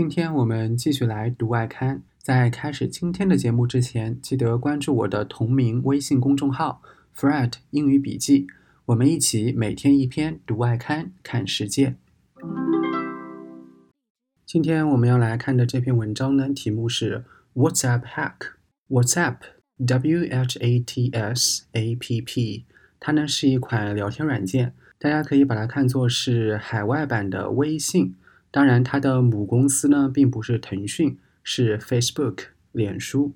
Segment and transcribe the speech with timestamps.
[0.00, 2.02] 今天我们继续来读外刊。
[2.16, 6.80] 在开始今天的节目之前，记得关注我的同名微信公众号
[7.14, 8.46] “Fred 英语笔记”，
[8.86, 11.96] 我们一起每天一篇读外刊，看世界。
[14.46, 18.52] 今天我们要来看的这篇文章呢，题目是 “WhatsApp Hack”。
[18.88, 22.64] WhatsApp，W H A T S A P P，
[22.98, 28.14] 它呢是一款聊天软件，大家可以把它看作是海外版的微信。
[28.52, 33.34] 当然，它的母公司呢，并不是腾讯，是 Facebook 脸书。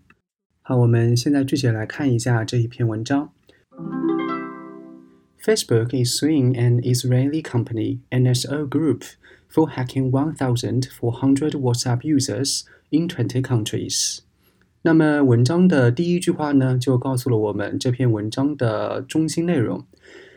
[0.61, 3.31] 好，我们现在具体来看一下这一篇文章。
[5.41, 9.03] Facebook is suing an Israeli company, NSO Group,
[9.49, 14.21] for hacking 1,400 WhatsApp users in 20 countries.
[14.83, 19.87] 那么，文章的第一句话呢，就告诉了我们这篇文章的中心内容，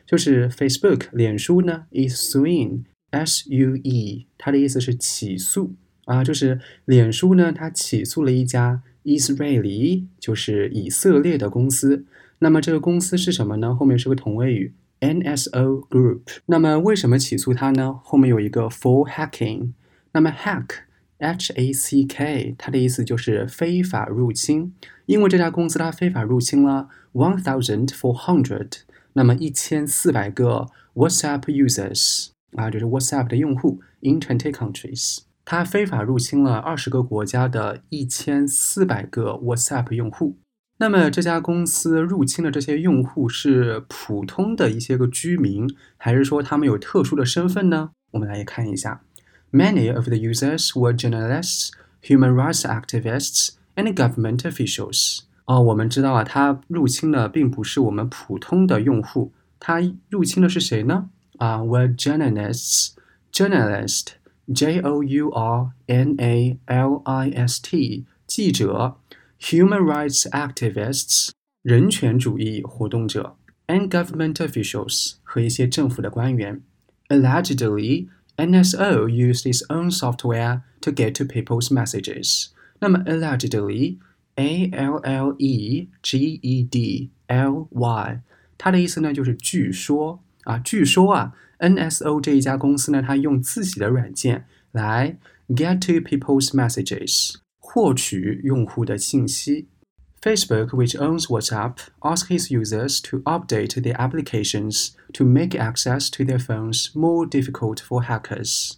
[0.06, 12.06] 就是 Facebook 脸书呢 is suing S U E，它的意思是起诉啊，就是脸书呢，它起诉了一家 Israeli，就是以色列的公司。
[12.40, 13.74] 那么这个公司是什么呢？
[13.74, 16.22] 后面是个同位语 N S O Group。
[16.48, 18.00] 那么为什么起诉它呢？
[18.04, 19.72] 后面有一个 for hacking。
[20.12, 20.70] 那么 hack
[21.18, 24.74] H A C K，它的意思就是非法入侵。
[25.06, 28.82] 因为这家公司它非法入侵了 one thousand four hundred，
[29.14, 32.28] 那么一千四百个 WhatsApp users。
[32.56, 40.38] 啊，就是 WhatsApp 的用户 in twenty countries，它非法入侵了二十个国家的一千四百个 WhatsApp 用户。
[40.80, 45.68] 那么这家公司入侵的这些用户是普通的一些个居民，
[45.98, 47.90] 还是说他们有特殊的身份呢？
[48.12, 49.02] 我们来看一下
[49.52, 51.72] ，Many of the users were journalists,
[52.04, 55.22] human rights activists, and government officials。
[55.46, 61.10] 哦，我们知道啊，它入侵的并不是我们普通的用户，它入侵的是谁呢？
[61.39, 62.95] 啊，were journalists,
[63.33, 64.15] journalist,
[64.53, 68.97] J O U R N A L I S T，记者，
[69.41, 71.31] human rights activists，
[71.63, 73.37] 人权主义活动者，
[73.67, 76.61] and government officials 和一些政府的官员。
[77.09, 82.49] Allegedly, NSO used its own software to get to people's messages.
[82.81, 83.99] 那么 allegedly,
[84.37, 88.21] A L L E G E D L Y，
[88.59, 90.23] 它的意思呢就是据说。
[90.48, 95.18] 啊，据说啊，NSO 这一家公司呢，它用自己的软件来
[95.50, 99.68] get to people's messages，获取用户的信息。
[100.22, 106.40] Facebook, which owns WhatsApp, asks its users to update their applications to make access to their
[106.40, 108.76] phones more difficult for hackers.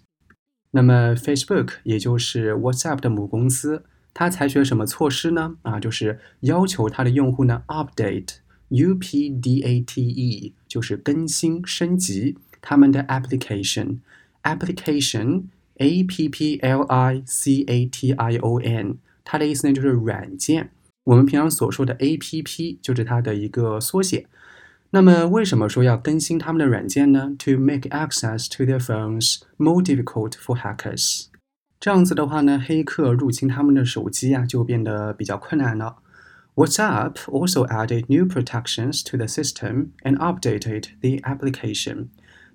[0.72, 5.57] 那么，Facebook 也就是 WhatsApp 的母公司，它采取了什么措施呢？
[5.62, 8.38] 啊，就是要求它的用户呢 update
[8.72, 13.97] update 就是更新升级他们的 application
[14.44, 15.44] application
[15.75, 20.72] a p p l i c a t i o n 它的意思呢就是软件。
[21.06, 24.28] 我们平常所说的 A P P 就是它的一个缩写。
[24.91, 31.28] 那么为什么说要更新他们的软件呢？To make access to their phones more difficult for hackers。
[31.80, 35.97] 这样子的话呢，黑客入侵他们的手机啊，就变得比较困难了。
[36.58, 42.06] WhatsApp also added new protections to the system and updated the application。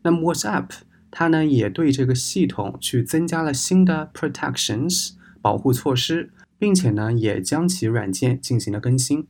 [0.04, 0.70] 那么 WhatsApp
[1.12, 5.12] 它呢也对这个系统去增加了新的 protections
[5.42, 9.28] 保护措施，并且呢也将其软件进行了更新。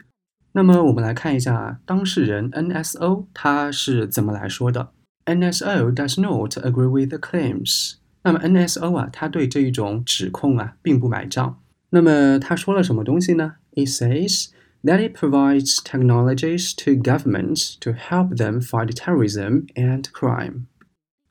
[0.51, 4.91] 那么我们来看一下当事人 NSO 他是怎么来说的。
[5.25, 7.93] NSO does not agree with the claims。
[8.23, 11.59] 那么 NSO 啊，他对这一种指控啊并不买账。
[11.91, 13.55] 那么他说了什么东西呢？
[13.73, 14.47] It says
[14.83, 20.65] that it provides technologies to governments to help them fight terrorism and crime。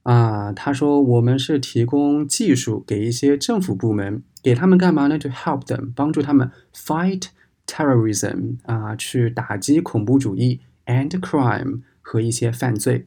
[0.02, 5.18] 啊，他说我们是提供技术给一些政府部门，给他们干嘛呢？
[5.18, 7.26] To help them，帮助他们 fight
[7.66, 13.06] terrorism，啊，去打击恐怖主义 and crime 和一些犯罪。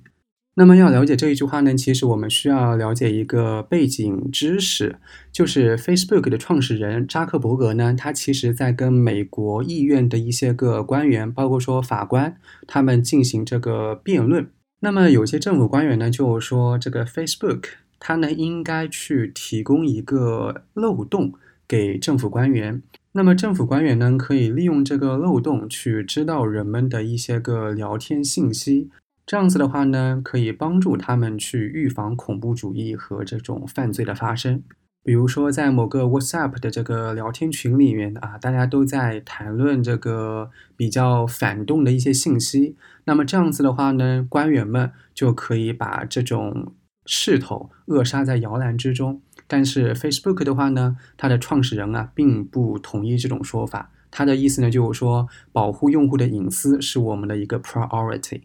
[0.59, 4.97] 那么要了解这一句话呢，其实我们需要了解一个背景知识，
[5.31, 14.49] 就是 Facebook 的创始人扎克伯格呢，他其实在跟美国议院的一些个官员，包括说法官，他们进行这个辩论。
[14.81, 17.65] 那么有些政府官员呢，就说这个 Facebook
[17.99, 21.35] 它呢应该去提供一个漏洞
[21.69, 22.83] 给政府官员，
[23.13, 28.89] 那么政府官员呢可以利用这个漏洞去知道人们的一些个聊天信息。
[29.27, 34.63] 这样子的话呢，可以帮助他们去预防恐怖主义和这种犯罪的发生。
[35.03, 42.77] 比如说，在某个 WhatsApp 的这个聊天群里面啊，大家都在谈论这个比较反动的一些信息。
[43.05, 46.73] 那么这样子的话呢，官员们就可以把这种
[47.05, 49.21] 势头扼杀在摇篮之中。
[49.49, 53.91] 但是 Facebook 的话呢，它的创始人啊并不同意这种说法。
[54.11, 58.43] 他的意思呢就是说，保护用户的隐私是我们的一个 priority。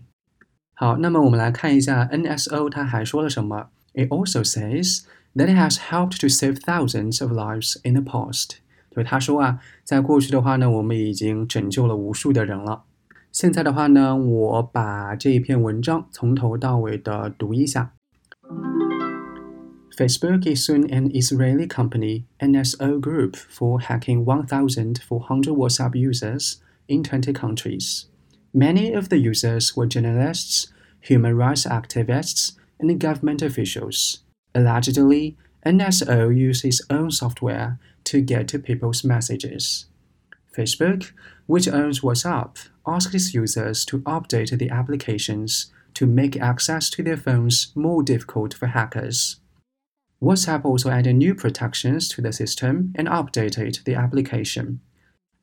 [0.81, 3.69] 好，那么我们来看一下 NSO 它还说了什么。
[3.95, 5.05] It also says
[5.35, 8.59] that it has helped to save thousands of lives in the past。
[8.91, 12.85] 就他说啊，在过去的话呢，我们已经拯救了无数的人了。
[13.33, 17.93] 现在的话呢，我把这一篇文章从头到尾的读一下。
[19.97, 26.57] Facebook is soon an Israeli company NSO group for hacking 1,400 WhatsApp users
[26.87, 28.05] in 20 countries.
[28.54, 34.20] Many of the users were journalists, human rights activists, and government officials.
[34.54, 39.86] Allegedly, NSO used its own software to get to people's messages.
[40.56, 41.12] Facebook,
[41.46, 47.18] which owns WhatsApp, asked its users to update the applications to make access to their
[47.18, 49.38] phones more difficult for hackers.
[50.22, 54.82] WhatsApp also added new protections to the system and updated the application.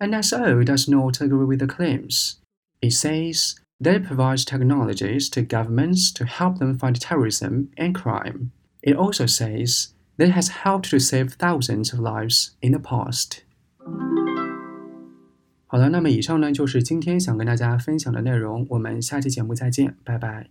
[0.00, 2.36] NSO does not agree with the claims.
[2.81, 8.51] It says that it provides technologies to governments to help them fight terrorism and crime.
[8.81, 13.43] It also says that it has helped to save thousands of lives in the past.
[15.67, 20.49] 好了，那么以上呢就是今天想跟大家分享的内容，我们下期节目再见，拜拜。